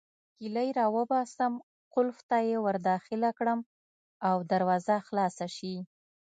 [0.37, 1.53] کیلۍ راوباسم،
[1.93, 3.59] قلف ته يې ورداخله کړم
[4.29, 5.75] او دروازه خلاصه شي.